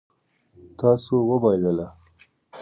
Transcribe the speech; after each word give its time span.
تاسو 0.79 1.13
وبایلله 1.29 1.87